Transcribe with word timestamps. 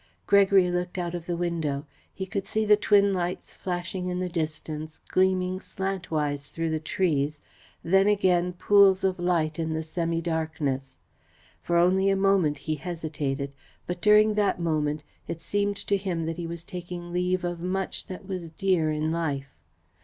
Gregory 0.25 0.71
looked 0.71 0.97
out 0.97 1.13
of 1.13 1.27
the 1.27 1.37
window. 1.37 1.85
He 2.11 2.25
could 2.25 2.47
see 2.47 2.65
the 2.65 2.75
twin 2.75 3.13
lights 3.13 3.55
flashing 3.55 4.07
in 4.07 4.17
the 4.19 4.29
distance, 4.29 4.99
gleaming 5.09 5.59
slantwise 5.59 6.49
through 6.49 6.71
the 6.71 6.79
trees, 6.79 7.43
then 7.83 8.07
again 8.07 8.53
pools 8.53 9.03
of 9.03 9.19
light 9.19 9.59
in 9.59 9.73
the 9.73 9.83
semi 9.83 10.19
darkness. 10.19 10.97
For 11.61 11.77
only 11.77 12.09
a 12.09 12.15
moment 12.15 12.57
he 12.65 12.77
hesitated, 12.77 13.53
but, 13.85 14.01
during 14.01 14.33
that 14.33 14.59
moment, 14.59 15.03
it 15.27 15.39
seemed 15.39 15.77
to 15.85 15.97
him 15.97 16.25
that 16.25 16.37
he 16.37 16.47
was 16.47 16.63
taking 16.63 17.13
leave 17.13 17.43
of 17.43 17.59
much 17.59 18.07
that 18.07 18.27
was 18.27 18.49
dear 18.49 18.89
in 18.89 19.11
life. 19.11 19.49